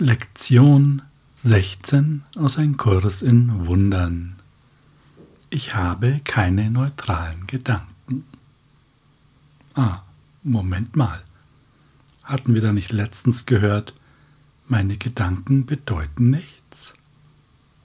[0.00, 1.02] Lektion
[1.34, 4.36] 16 aus einem Kurs in Wundern.
[5.50, 8.24] Ich habe keine neutralen Gedanken.
[9.74, 10.02] Ah,
[10.44, 11.20] Moment mal.
[12.22, 13.92] Hatten wir da nicht letztens gehört,
[14.68, 16.92] meine Gedanken bedeuten nichts?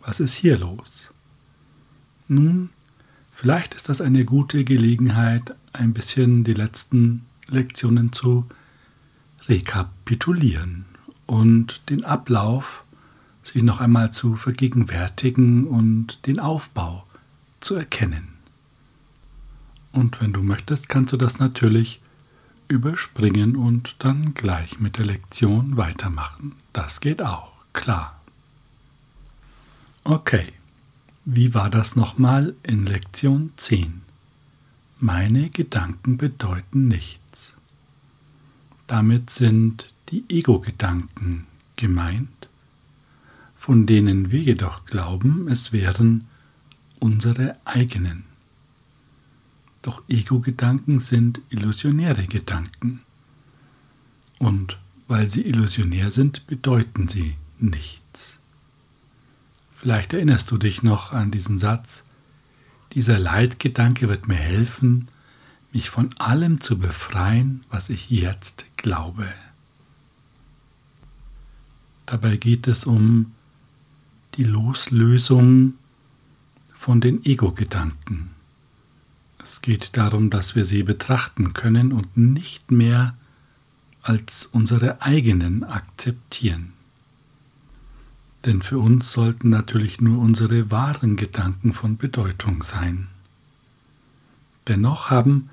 [0.01, 1.09] Was ist hier los?
[2.27, 2.69] Nun,
[3.31, 8.45] vielleicht ist das eine gute Gelegenheit, ein bisschen die letzten Lektionen zu
[9.47, 10.92] rekapitulieren
[11.33, 12.83] und den Ablauf
[13.41, 17.07] sich noch einmal zu vergegenwärtigen und den Aufbau
[17.59, 18.27] zu erkennen.
[19.91, 22.01] Und wenn du möchtest, kannst du das natürlich
[22.67, 26.53] überspringen und dann gleich mit der Lektion weitermachen.
[26.71, 28.21] Das geht auch, klar.
[30.03, 30.53] Okay,
[31.25, 34.03] wie war das nochmal in Lektion 10?
[34.99, 37.55] Meine Gedanken bedeuten nichts.
[38.85, 42.47] Damit sind die Ego-Gedanken gemeint,
[43.55, 46.27] von denen wir jedoch glauben, es wären
[46.99, 48.23] unsere eigenen.
[49.81, 53.01] Doch Ego-Gedanken sind illusionäre Gedanken.
[54.37, 58.37] Und weil sie illusionär sind, bedeuten sie nichts.
[59.71, 62.05] Vielleicht erinnerst du dich noch an diesen Satz,
[62.91, 65.07] dieser Leitgedanke wird mir helfen,
[65.71, 69.33] mich von allem zu befreien, was ich jetzt glaube.
[72.05, 73.31] Dabei geht es um
[74.35, 75.75] die Loslösung
[76.73, 78.31] von den Ego-Gedanken.
[79.41, 83.15] Es geht darum, dass wir sie betrachten können und nicht mehr
[84.01, 86.73] als unsere eigenen akzeptieren.
[88.45, 93.07] Denn für uns sollten natürlich nur unsere wahren Gedanken von Bedeutung sein.
[94.67, 95.49] Dennoch haben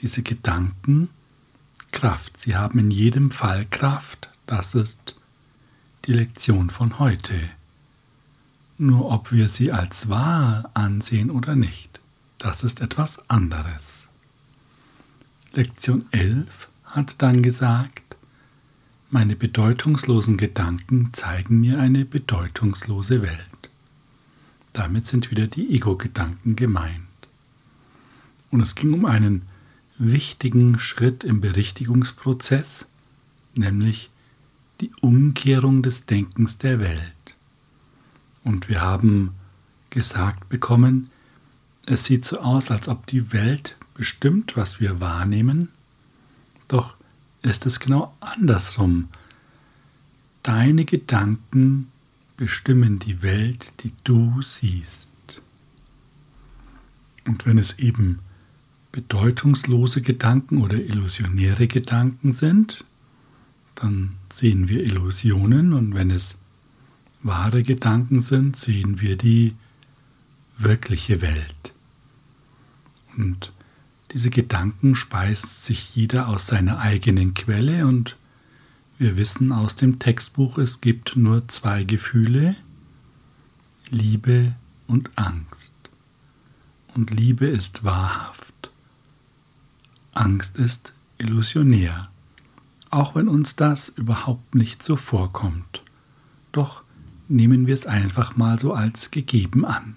[0.00, 1.08] diese Gedanken
[1.92, 2.38] Kraft.
[2.38, 4.30] Sie haben in jedem Fall Kraft.
[4.46, 5.16] Das ist
[6.06, 7.34] die Lektion von heute.
[8.78, 12.00] Nur ob wir sie als wahr ansehen oder nicht,
[12.38, 14.08] das ist etwas anderes.
[15.52, 18.16] Lektion 11 hat dann gesagt,
[19.10, 23.70] meine bedeutungslosen Gedanken zeigen mir eine bedeutungslose Welt.
[24.72, 27.00] Damit sind wieder die Ego-Gedanken gemeint.
[28.50, 29.42] Und es ging um einen
[29.98, 32.86] wichtigen Schritt im Berichtigungsprozess,
[33.54, 34.10] nämlich
[34.80, 37.36] die Umkehrung des Denkens der Welt.
[38.44, 39.34] Und wir haben
[39.90, 41.10] gesagt bekommen,
[41.86, 45.68] es sieht so aus, als ob die Welt bestimmt, was wir wahrnehmen,
[46.68, 46.96] doch
[47.42, 49.08] ist es genau andersrum.
[50.42, 51.90] Deine Gedanken
[52.36, 55.14] bestimmen die Welt, die du siehst.
[57.26, 58.20] Und wenn es eben
[58.92, 62.84] bedeutungslose Gedanken oder illusionäre Gedanken sind,
[63.76, 66.38] dann sehen wir Illusionen und wenn es
[67.22, 69.54] wahre Gedanken sind, sehen wir die
[70.58, 71.72] wirkliche Welt.
[73.16, 73.52] Und
[74.12, 78.16] diese Gedanken speist sich jeder aus seiner eigenen Quelle und
[78.98, 82.56] wir wissen aus dem Textbuch, es gibt nur zwei Gefühle,
[83.90, 84.54] Liebe
[84.86, 85.72] und Angst.
[86.94, 88.70] Und Liebe ist wahrhaft,
[90.14, 92.08] Angst ist illusionär
[92.96, 95.82] auch wenn uns das überhaupt nicht so vorkommt.
[96.52, 96.82] Doch
[97.28, 99.96] nehmen wir es einfach mal so als gegeben an.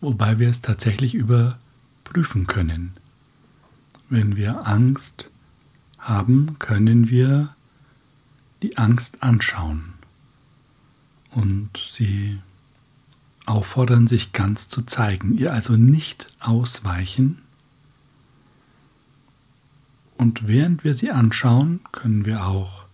[0.00, 2.94] Wobei wir es tatsächlich überprüfen können.
[4.08, 5.30] Wenn wir Angst
[5.98, 7.54] haben, können wir
[8.62, 9.92] die Angst anschauen
[11.30, 12.40] und sie
[13.46, 17.38] auffordern, sich ganz zu zeigen, ihr also nicht ausweichen,
[20.20, 22.84] und während wir sie anschauen, können wir auch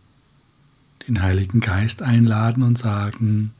[1.08, 3.52] den Heiligen Geist einladen und sagen,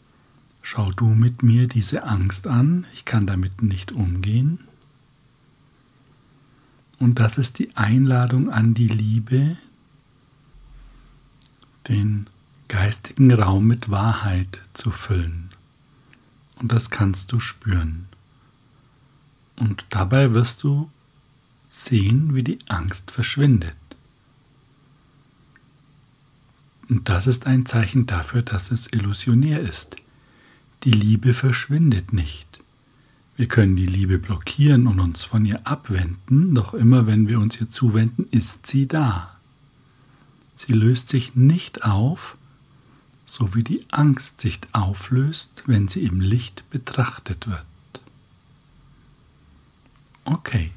[0.62, 4.60] schau du mit mir diese Angst an, ich kann damit nicht umgehen.
[7.00, 9.56] Und das ist die Einladung an die Liebe,
[11.88, 12.28] den
[12.68, 15.50] geistigen Raum mit Wahrheit zu füllen.
[16.60, 18.06] Und das kannst du spüren.
[19.56, 20.88] Und dabei wirst du
[21.68, 23.76] sehen, wie die Angst verschwindet.
[26.88, 29.96] Und das ist ein Zeichen dafür, dass es illusionär ist.
[30.84, 32.46] Die Liebe verschwindet nicht.
[33.36, 37.60] Wir können die Liebe blockieren und uns von ihr abwenden, doch immer wenn wir uns
[37.60, 39.36] ihr zuwenden, ist sie da.
[40.54, 42.38] Sie löst sich nicht auf,
[43.26, 47.66] so wie die Angst sich auflöst, wenn sie im Licht betrachtet wird.
[50.24, 50.70] Okay.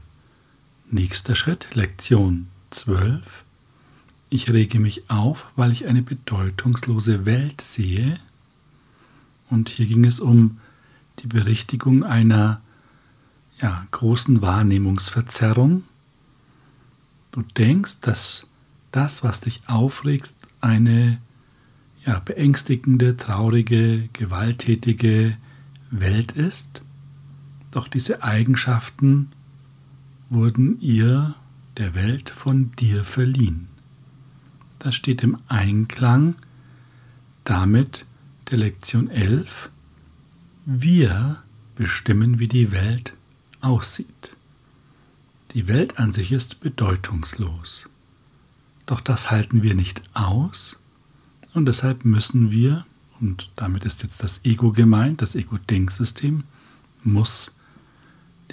[0.92, 3.44] Nächster Schritt, Lektion 12.
[4.32, 8.20] ich rege mich auf, weil ich eine bedeutungslose Welt sehe.
[9.52, 10.58] Und hier ging es um
[11.20, 12.62] die Berichtigung einer
[13.62, 15.84] ja, großen Wahrnehmungsverzerrung.
[17.34, 18.48] Du denkst, dass
[18.92, 21.22] das, was dich aufregst, eine
[22.04, 25.38] ja, beängstigende, traurige, gewalttätige
[25.92, 26.84] Welt ist.
[27.70, 29.32] Doch diese Eigenschaften
[30.30, 31.36] wurden ihr,
[31.78, 33.68] der Welt, von dir verliehen.
[34.80, 36.36] Das steht im Einklang
[37.50, 38.06] damit
[38.52, 39.72] der Lektion 11.
[40.66, 41.42] Wir
[41.76, 43.14] bestimmen, wie die Welt
[43.60, 44.36] aussieht.
[45.52, 47.90] Die Welt an sich ist bedeutungslos.
[48.86, 50.78] Doch das halten wir nicht aus
[51.54, 52.86] und deshalb müssen wir,
[53.20, 56.44] und damit ist jetzt das Ego gemeint, das Ego-Denksystem,
[57.04, 57.52] muss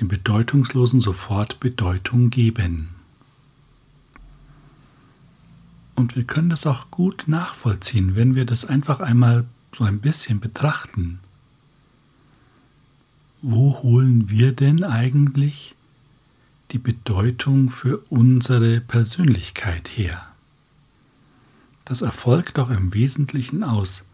[0.00, 2.88] dem Bedeutungslosen sofort Bedeutung geben.
[5.94, 10.40] Und wir können das auch gut nachvollziehen, wenn wir das einfach einmal so ein bisschen
[10.40, 11.20] betrachten.
[13.40, 15.74] Wo holen wir denn eigentlich
[16.72, 20.26] die Bedeutung für unsere Persönlichkeit her?
[21.86, 24.04] Das erfolgt doch im Wesentlichen aus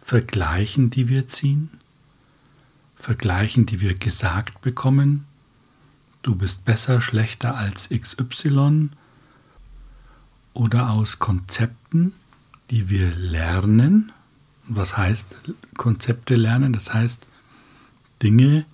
[0.00, 1.68] Vergleichen, die wir ziehen,
[3.02, 5.26] Vergleichen, die wir gesagt bekommen,
[6.22, 8.90] du bist besser, schlechter als XY,
[10.54, 12.12] oder aus Konzepten,
[12.70, 14.12] die wir lernen.
[14.68, 15.34] Was heißt
[15.76, 16.72] Konzepte lernen?
[16.72, 17.26] Das heißt
[18.22, 18.66] Dinge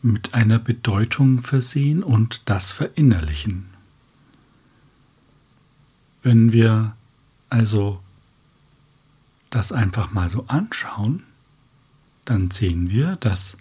[0.00, 3.68] mit einer Bedeutung versehen und das verinnerlichen.
[6.22, 6.96] Wenn wir
[7.50, 8.02] also
[9.50, 11.22] das einfach mal so anschauen,
[12.24, 13.56] dann sehen wir, dass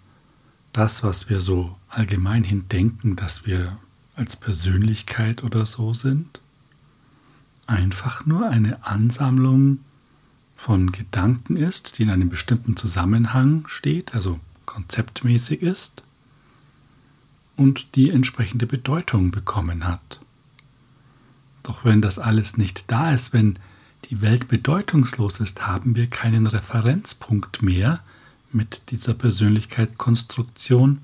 [0.71, 3.77] das, was wir so allgemeinhin denken, dass wir
[4.15, 6.39] als Persönlichkeit oder so sind,
[7.67, 9.79] einfach nur eine Ansammlung
[10.55, 16.03] von Gedanken ist, die in einem bestimmten Zusammenhang steht, also konzeptmäßig ist
[17.55, 20.19] und die entsprechende Bedeutung bekommen hat.
[21.63, 23.57] Doch wenn das alles nicht da ist, wenn
[24.05, 28.01] die Welt bedeutungslos ist, haben wir keinen Referenzpunkt mehr
[28.53, 31.01] mit dieser Persönlichkeitskonstruktion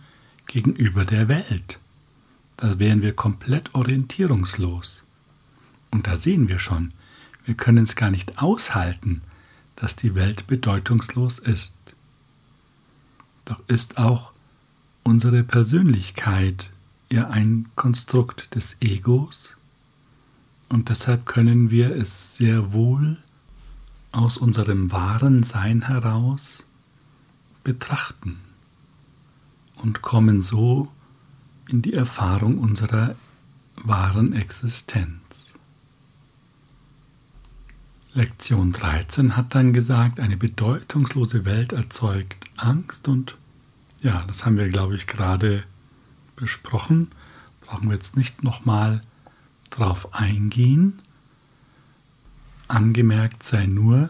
[0.47, 1.79] gegenüber der Welt.
[2.57, 5.03] Da wären wir komplett orientierungslos.
[5.91, 6.91] Und da sehen wir schon,
[7.45, 9.21] wir können es gar nicht aushalten,
[9.75, 11.73] dass die Welt bedeutungslos ist.
[13.45, 14.33] Doch ist auch
[15.03, 16.71] unsere Persönlichkeit
[17.11, 19.55] ja ein Konstrukt des Egos?
[20.67, 23.17] Und deshalb können wir es sehr wohl
[24.11, 26.65] aus unserem wahren Sein heraus
[27.69, 28.39] betrachten
[29.75, 30.91] und kommen so
[31.67, 33.15] in die Erfahrung unserer
[33.75, 35.53] wahren Existenz.
[38.15, 43.37] Lektion 13 hat dann gesagt, eine bedeutungslose Welt erzeugt Angst und
[44.01, 45.63] ja, das haben wir, glaube ich, gerade
[46.35, 47.11] besprochen.
[47.61, 49.01] Brauchen wir jetzt nicht nochmal
[49.69, 50.97] drauf eingehen.
[52.67, 54.09] Angemerkt sei nur,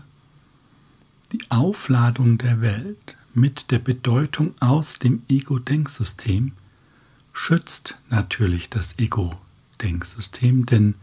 [1.33, 6.53] die Aufladung der Welt mit der Bedeutung aus dem Ego-Denksystem
[7.33, 10.95] schützt natürlich das Ego-Denksystem, denn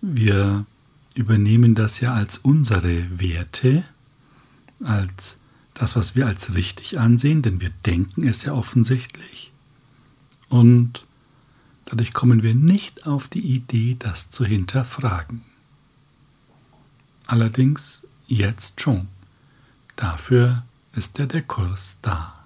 [0.00, 0.64] wir
[1.14, 3.84] übernehmen das ja als unsere Werte,
[4.82, 5.40] als
[5.74, 9.52] das, was wir als richtig ansehen, denn wir denken es ja offensichtlich.
[10.48, 11.04] Und
[11.90, 15.42] Dadurch kommen wir nicht auf die Idee, das zu hinterfragen.
[17.26, 19.08] Allerdings jetzt schon.
[19.96, 20.62] Dafür
[20.94, 22.36] ist ja der Kurs da.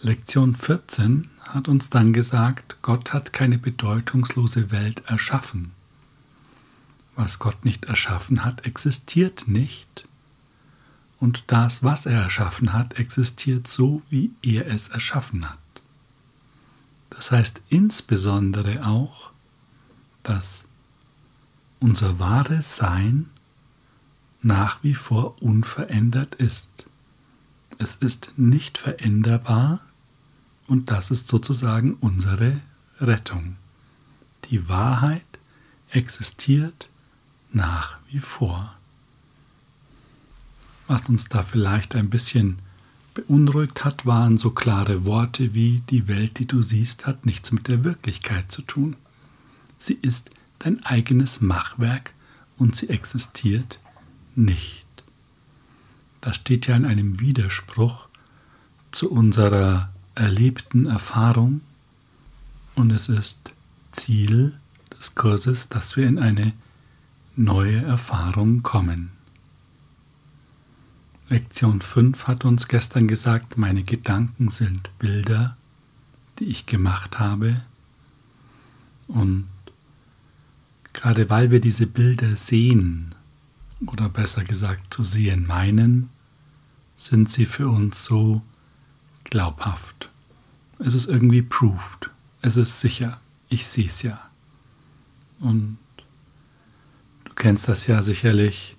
[0.00, 5.72] Lektion 14 hat uns dann gesagt, Gott hat keine bedeutungslose Welt erschaffen.
[7.16, 10.06] Was Gott nicht erschaffen hat, existiert nicht.
[11.18, 15.58] Und das, was er erschaffen hat, existiert so, wie er es erschaffen hat.
[17.10, 19.32] Das heißt insbesondere auch,
[20.22, 20.68] dass
[21.78, 23.28] unser wahres Sein
[24.42, 26.86] nach wie vor unverändert ist.
[27.78, 29.80] Es ist nicht veränderbar
[30.66, 32.60] und das ist sozusagen unsere
[33.00, 33.56] Rettung.
[34.50, 35.24] Die Wahrheit
[35.90, 36.90] existiert
[37.52, 38.74] nach wie vor.
[40.86, 42.58] Was uns da vielleicht ein bisschen
[43.14, 47.68] beunruhigt hat, waren so klare Worte wie die Welt, die du siehst, hat nichts mit
[47.68, 48.96] der Wirklichkeit zu tun.
[49.78, 52.14] Sie ist dein eigenes Machwerk
[52.56, 53.80] und sie existiert
[54.34, 54.86] nicht.
[56.20, 58.08] Das steht ja in einem Widerspruch
[58.90, 61.60] zu unserer erlebten Erfahrung
[62.74, 63.54] und es ist
[63.92, 64.58] Ziel
[64.98, 66.52] des Kurses, dass wir in eine
[67.36, 69.12] neue Erfahrung kommen.
[71.28, 75.56] Lektion 5 hat uns gestern gesagt, meine Gedanken sind Bilder,
[76.38, 77.60] die ich gemacht habe.
[79.06, 79.46] Und
[80.92, 83.14] gerade weil wir diese Bilder sehen,
[83.86, 86.10] oder besser gesagt zu sehen meinen,
[86.96, 88.42] sind sie für uns so
[89.24, 90.10] glaubhaft.
[90.78, 92.10] Es ist irgendwie proved.
[92.42, 93.20] Es ist sicher.
[93.48, 94.20] Ich sehe es ja.
[95.40, 95.78] Und
[97.24, 98.76] du kennst das ja sicherlich,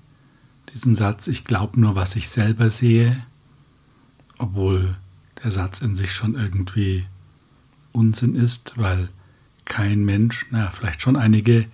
[0.73, 3.25] diesen Satz, ich glaube nur, was ich selber sehe,
[4.37, 4.95] obwohl
[5.43, 7.05] der Satz in sich schon irgendwie
[7.91, 9.09] Unsinn ist, weil
[9.65, 11.65] kein Mensch, naja, vielleicht schon einige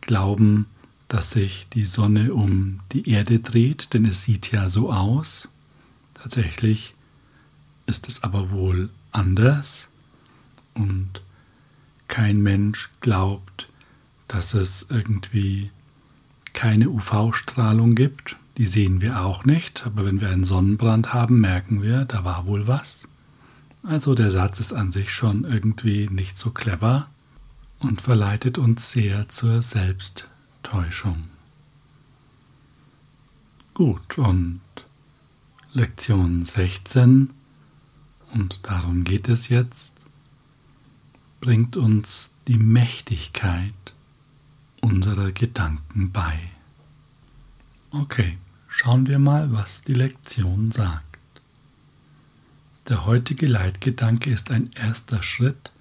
[0.00, 0.66] glauben,
[1.14, 5.46] dass sich die Sonne um die Erde dreht, denn es sieht ja so aus.
[6.12, 6.96] Tatsächlich
[7.86, 9.90] ist es aber wohl anders
[10.74, 11.22] und
[12.08, 13.68] kein Mensch glaubt,
[14.26, 15.70] dass es irgendwie
[16.52, 18.34] keine UV-Strahlung gibt.
[18.58, 22.48] Die sehen wir auch nicht, aber wenn wir einen Sonnenbrand haben, merken wir, da war
[22.48, 23.06] wohl was.
[23.84, 27.06] Also der Satz ist an sich schon irgendwie nicht so clever
[27.78, 29.62] und verleitet uns sehr zur
[30.64, 31.24] Selbsttäuschung.
[33.74, 34.60] Gut, und
[35.72, 37.30] Lektion 16,
[38.32, 39.94] und darum geht es jetzt,
[41.40, 43.74] bringt uns die Mächtigkeit
[44.80, 46.38] unserer Gedanken bei.
[47.90, 51.18] Okay, schauen wir mal, was die Lektion sagt.
[52.88, 55.72] Der heutige Leitgedanke ist ein erster Schritt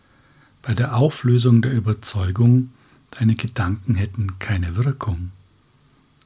[0.62, 2.72] bei der Auflösung der Überzeugung,
[3.20, 5.32] deine Gedanken hätten keine Wirkung.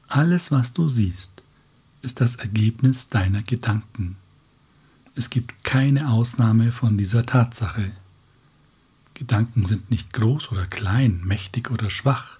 [0.08, 1.42] Alles, was du siehst,
[2.02, 4.16] ist das Ergebnis deiner Gedanken.
[5.14, 7.90] Es gibt keine Ausnahme von dieser Tatsache.
[9.14, 12.38] Gedanken sind nicht groß oder klein, mächtig oder schwach.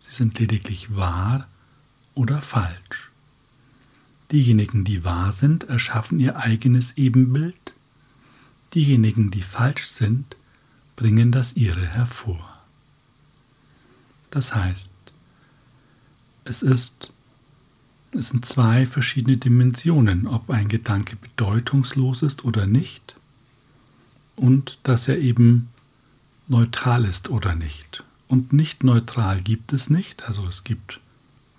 [0.00, 1.46] Sie sind lediglich wahr
[2.14, 3.10] oder falsch.
[4.32, 7.74] Diejenigen, die wahr sind, erschaffen ihr eigenes Ebenbild.
[8.74, 10.36] Diejenigen, die falsch sind,
[10.96, 12.49] bringen das ihre hervor.
[14.30, 14.92] Das heißt,
[16.44, 17.12] es ist
[18.12, 23.14] es sind zwei verschiedene Dimensionen, ob ein Gedanke bedeutungslos ist oder nicht
[24.34, 25.68] und dass er eben
[26.48, 28.04] neutral ist oder nicht.
[28.26, 31.00] Und nicht neutral gibt es nicht, also es gibt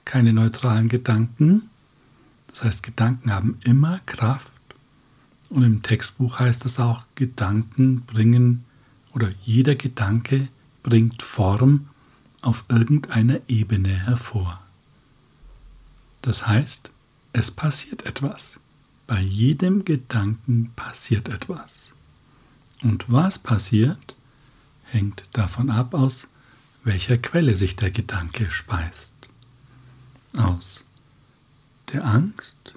[0.03, 1.69] keine neutralen Gedanken.
[2.47, 4.51] Das heißt, Gedanken haben immer Kraft.
[5.49, 8.63] Und im Textbuch heißt es auch, Gedanken bringen
[9.13, 10.47] oder jeder Gedanke
[10.81, 11.87] bringt Form
[12.41, 14.61] auf irgendeiner Ebene hervor.
[16.21, 16.91] Das heißt,
[17.33, 18.59] es passiert etwas.
[19.07, 21.93] Bei jedem Gedanken passiert etwas.
[22.83, 24.15] Und was passiert,
[24.85, 26.27] hängt davon ab, aus
[26.83, 29.13] welcher Quelle sich der Gedanke speist.
[30.35, 30.85] Aus
[31.93, 32.75] der Angst,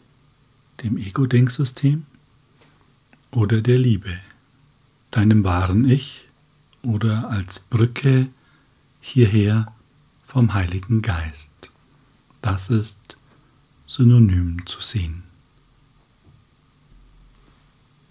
[0.82, 2.04] dem Ego-Denksystem
[3.30, 4.18] oder der Liebe,
[5.10, 6.26] deinem wahren Ich
[6.82, 8.28] oder als Brücke
[9.04, 9.70] hierher
[10.22, 11.70] vom Heiligen Geist.
[12.40, 13.18] Das ist
[13.86, 15.24] synonym zu sehen.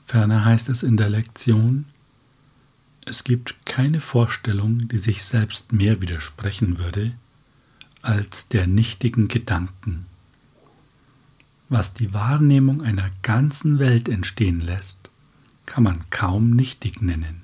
[0.05, 1.85] Ferner heißt es in der Lektion,
[3.05, 7.13] es gibt keine Vorstellung, die sich selbst mehr widersprechen würde,
[8.03, 10.05] als der nichtigen Gedanken.
[11.69, 15.09] Was die Wahrnehmung einer ganzen Welt entstehen lässt,
[15.65, 17.42] kann man kaum nichtig nennen.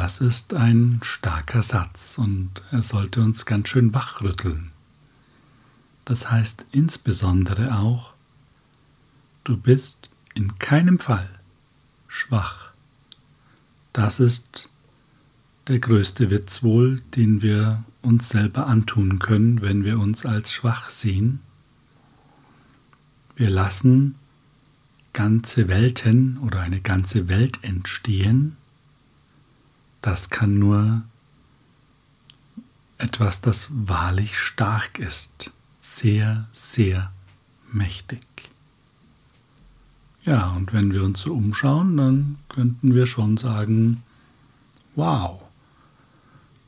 [0.00, 4.70] Das ist ein starker Satz und er sollte uns ganz schön wachrütteln.
[6.04, 8.14] Das heißt insbesondere auch,
[9.42, 11.28] du bist in keinem Fall
[12.06, 12.70] schwach.
[13.92, 14.70] Das ist
[15.66, 20.90] der größte Witz wohl, den wir uns selber antun können, wenn wir uns als schwach
[20.90, 21.40] sehen.
[23.34, 24.14] Wir lassen
[25.12, 28.57] ganze Welten oder eine ganze Welt entstehen.
[30.02, 31.02] Das kann nur
[32.98, 37.12] etwas, das wahrlich stark ist sehr, sehr
[37.72, 38.26] mächtig.
[40.24, 44.02] Ja, und wenn wir uns so umschauen, dann könnten wir schon sagen,
[44.94, 45.40] wow,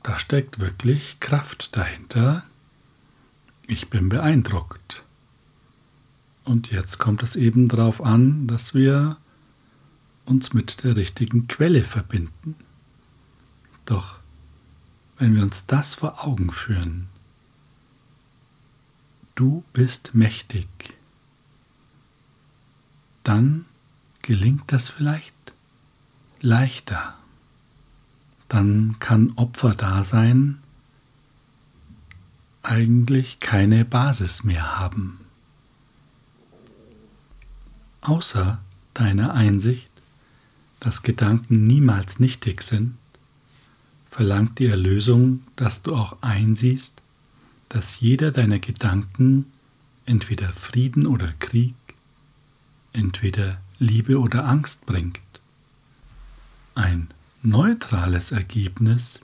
[0.02, 2.44] da steckt wirklich Kraft dahinter.
[3.66, 5.02] Ich bin beeindruckt.
[6.44, 9.18] Und jetzt kommt es eben darauf an, dass wir
[10.24, 12.54] uns mit der richtigen Quelle verbinden.
[13.90, 14.20] Doch
[15.18, 17.08] wenn wir uns das vor Augen führen,
[19.34, 20.68] du bist mächtig,
[23.24, 23.64] dann
[24.22, 25.34] gelingt das vielleicht
[26.40, 27.16] leichter.
[28.46, 30.60] dann kann Opferdasein
[32.62, 35.18] eigentlich keine Basis mehr haben.
[38.02, 38.60] Außer
[38.94, 39.90] deiner Einsicht,
[40.78, 42.99] dass Gedanken niemals nichtig sind,
[44.10, 47.02] verlangt die Erlösung, dass du auch einsiehst,
[47.68, 49.46] dass jeder deiner Gedanken
[50.04, 51.74] entweder Frieden oder Krieg,
[52.92, 55.20] entweder Liebe oder Angst bringt.
[56.74, 57.08] Ein
[57.42, 59.20] neutrales Ergebnis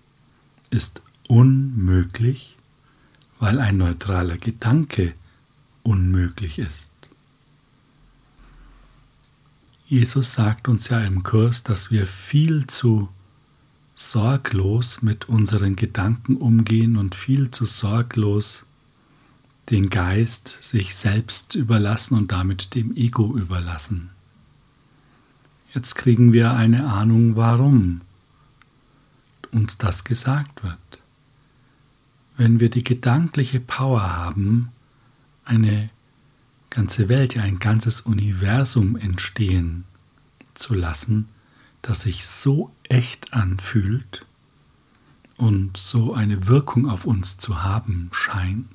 [0.70, 2.56] ist unmöglich,
[3.40, 5.12] weil ein neutraler Gedanke
[5.82, 6.92] unmöglich ist.
[9.88, 13.08] Jesus sagt uns ja im Kurs, dass wir viel zu
[13.96, 18.64] sorglos mit unseren Gedanken umgehen und viel zu sorglos
[19.70, 24.10] den Geist sich selbst überlassen und damit dem Ego überlassen.
[25.74, 28.02] Jetzt kriegen wir eine Ahnung, warum
[29.50, 30.78] uns das gesagt wird.
[32.36, 34.70] Wenn wir die gedankliche Power haben,
[35.44, 35.88] eine
[36.70, 39.84] ganze Welt, ein ganzes Universum entstehen
[40.54, 41.28] zu lassen,
[41.86, 44.26] das sich so echt anfühlt
[45.36, 48.66] und so eine Wirkung auf uns zu haben scheint,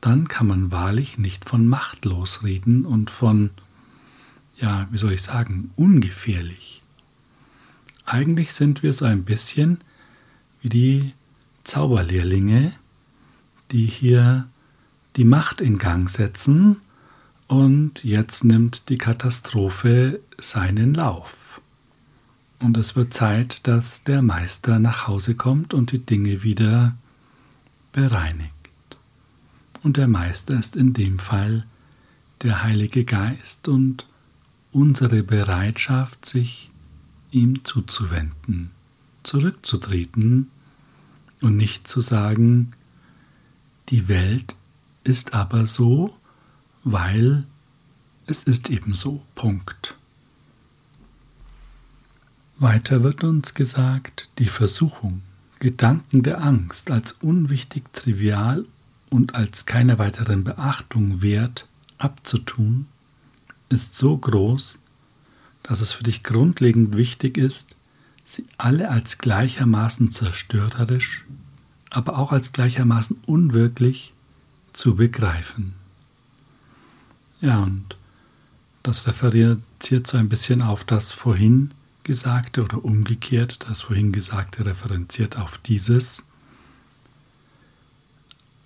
[0.00, 3.50] dann kann man wahrlich nicht von machtlos reden und von,
[4.56, 6.82] ja, wie soll ich sagen, ungefährlich.
[8.04, 9.78] Eigentlich sind wir so ein bisschen
[10.60, 11.12] wie die
[11.64, 12.72] Zauberlehrlinge,
[13.72, 14.48] die hier
[15.16, 16.80] die Macht in Gang setzen
[17.52, 21.60] und jetzt nimmt die Katastrophe seinen Lauf.
[22.60, 26.96] Und es wird Zeit, dass der Meister nach Hause kommt und die Dinge wieder
[27.92, 28.54] bereinigt.
[29.82, 31.66] Und der Meister ist in dem Fall
[32.40, 34.06] der Heilige Geist und
[34.70, 36.70] unsere Bereitschaft, sich
[37.32, 38.70] ihm zuzuwenden,
[39.24, 40.48] zurückzutreten
[41.42, 42.72] und nicht zu sagen,
[43.90, 44.56] die Welt
[45.04, 46.16] ist aber so,
[46.84, 47.44] weil
[48.26, 49.22] es ist eben so.
[49.34, 49.96] Punkt.
[52.58, 55.22] Weiter wird uns gesagt, die Versuchung,
[55.58, 58.64] Gedanken der Angst als unwichtig, trivial
[59.10, 61.68] und als keine weiteren Beachtung wert
[61.98, 62.86] abzutun,
[63.68, 64.78] ist so groß,
[65.62, 67.76] dass es für dich grundlegend wichtig ist,
[68.24, 71.24] sie alle als gleichermaßen zerstörerisch,
[71.90, 74.12] aber auch als gleichermaßen unwirklich
[74.72, 75.74] zu begreifen.
[77.42, 77.96] Ja, und
[78.84, 81.74] das referiert so ein bisschen auf das vorhin
[82.04, 83.66] Gesagte oder umgekehrt.
[83.68, 86.22] Das vorhin Gesagte referenziert auf dieses.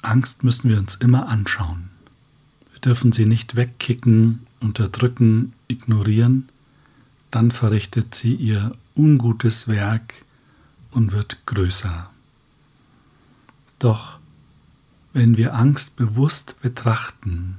[0.03, 1.91] Angst müssen wir uns immer anschauen.
[2.73, 6.49] Wir dürfen sie nicht wegkicken, unterdrücken, ignorieren.
[7.31, 10.23] Dann verrichtet sie ihr ungutes Werk
[10.91, 12.11] und wird größer.
[13.79, 14.19] Doch
[15.15, 17.57] wenn wir Angst bewusst betrachten,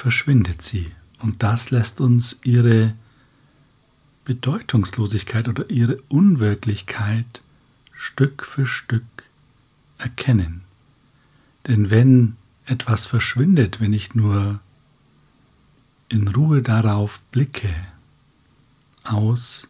[0.00, 2.94] verschwindet sie und das lässt uns ihre
[4.24, 7.42] Bedeutungslosigkeit oder ihre Unwirklichkeit
[7.92, 9.04] Stück für Stück
[9.98, 10.62] erkennen.
[11.66, 14.60] Denn wenn etwas verschwindet, wenn ich nur
[16.08, 17.74] in Ruhe darauf blicke,
[19.04, 19.68] aus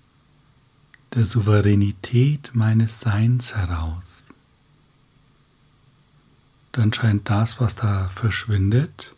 [1.13, 4.27] der Souveränität meines Seins heraus,
[6.71, 9.17] dann scheint das, was da verschwindet,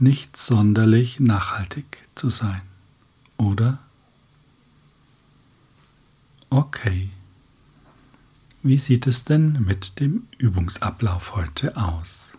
[0.00, 2.62] nicht sonderlich nachhaltig zu sein,
[3.36, 3.78] oder?
[6.50, 7.10] Okay.
[8.62, 12.32] Wie sieht es denn mit dem Übungsablauf heute aus?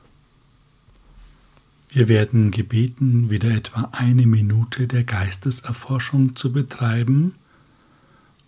[1.92, 7.36] Wir werden gebeten, wieder etwa eine Minute der Geisteserforschung zu betreiben.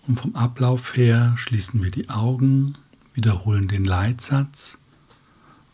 [0.08, 2.76] Und vom Ablauf her schließen wir die Augen,
[3.14, 4.78] wiederholen den Leitsatz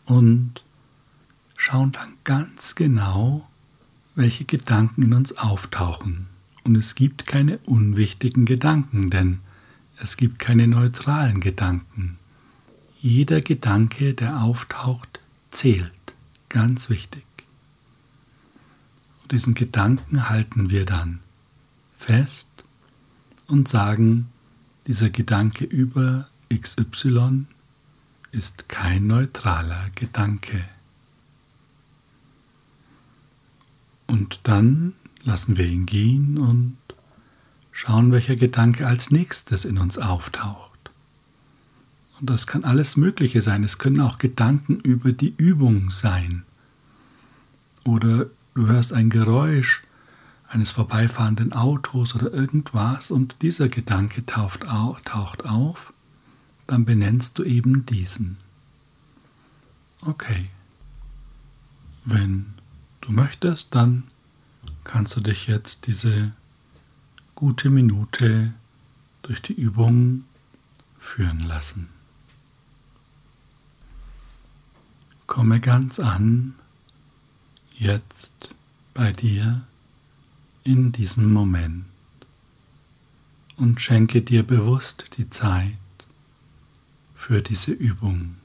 [0.06, 0.64] und
[1.58, 3.46] schauen dann ganz genau,
[4.14, 6.28] welche Gedanken in uns auftauchen.
[6.64, 9.40] Und es gibt keine unwichtigen Gedanken, denn
[10.00, 12.16] es gibt keine neutralen Gedanken.
[13.00, 15.92] Jeder Gedanke, der auftaucht, zählt.
[16.48, 17.24] Ganz wichtig.
[19.22, 21.18] Und diesen Gedanken halten wir dann
[21.92, 22.50] fest
[23.46, 24.28] und sagen,
[24.86, 27.46] dieser Gedanke über XY
[28.30, 30.64] ist kein neutraler Gedanke.
[34.08, 36.78] Und dann lassen wir ihn gehen und
[37.70, 40.90] schauen, welcher Gedanke als nächstes in uns auftaucht.
[42.18, 43.62] Und das kann alles Mögliche sein.
[43.62, 46.42] Es können auch Gedanken über die Übung sein.
[47.84, 49.82] Oder du hörst ein Geräusch,
[50.48, 55.92] eines vorbeifahrenden Autos oder irgendwas und dieser Gedanke taucht auf,
[56.66, 58.38] dann benennst du eben diesen.
[60.00, 60.48] Okay.
[62.04, 62.54] Wenn
[63.08, 64.04] du möchtest, dann
[64.84, 66.32] kannst du dich jetzt diese
[67.34, 68.52] gute Minute
[69.22, 70.24] durch die Übung
[70.98, 71.88] führen lassen.
[75.26, 76.54] Komme ganz an,
[77.74, 78.54] jetzt
[78.92, 79.62] bei dir
[80.64, 81.86] in diesem Moment
[83.56, 85.76] und schenke dir bewusst die Zeit
[87.14, 88.37] für diese Übung.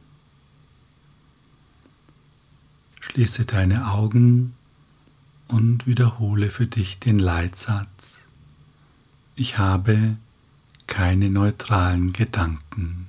[3.14, 4.56] Schließe deine Augen
[5.48, 8.26] und wiederhole für dich den Leitsatz.
[9.36, 10.18] Ich habe
[10.88, 13.08] keine neutralen Gedanken.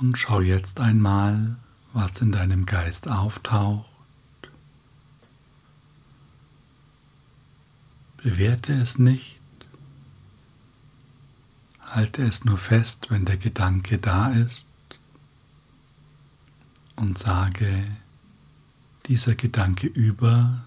[0.00, 1.58] Und schau jetzt einmal,
[1.92, 3.86] was in deinem Geist auftaucht.
[8.16, 9.38] Bewerte es nicht,
[11.86, 14.69] halte es nur fest, wenn der Gedanke da ist
[17.00, 17.96] und sage,
[19.06, 20.60] dieser Gedanke über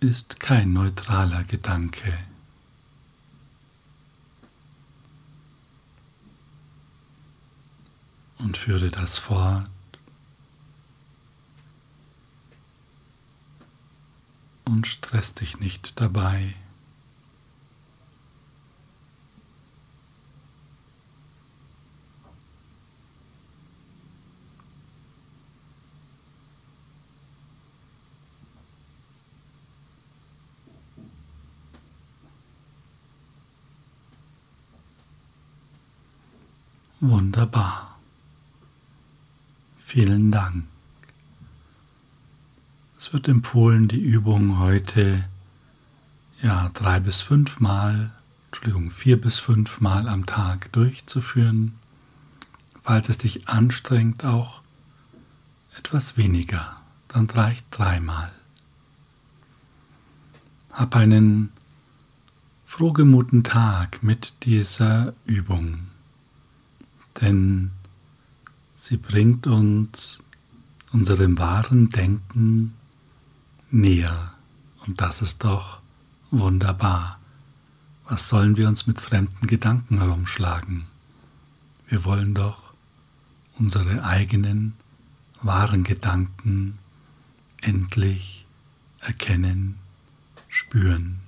[0.00, 2.12] ist kein neutraler Gedanke.
[8.38, 9.70] Und führe das fort.
[14.64, 16.54] Und stress dich nicht dabei.
[37.08, 38.00] Wunderbar.
[39.78, 40.64] Vielen Dank.
[42.98, 45.24] Es wird empfohlen, die Übung heute
[46.42, 48.10] ja drei bis fünfmal,
[48.46, 51.76] Entschuldigung, vier bis fünfmal am Tag durchzuführen.
[52.82, 54.62] Falls es dich anstrengt, auch
[55.78, 58.32] etwas weniger, dann reicht dreimal.
[60.72, 61.52] Hab einen
[62.64, 65.86] frohgemuten Tag mit dieser Übung
[67.20, 67.70] denn
[68.74, 70.20] sie bringt uns
[70.92, 72.74] unserem wahren Denken
[73.70, 74.32] näher.
[74.86, 75.80] Und das ist doch
[76.30, 77.18] wunderbar.
[78.08, 80.86] Was sollen wir uns mit fremden Gedanken herumschlagen?
[81.88, 82.72] Wir wollen doch
[83.58, 84.74] unsere eigenen
[85.42, 86.78] wahren Gedanken
[87.60, 88.46] endlich
[89.00, 89.76] erkennen,
[90.48, 91.20] spüren.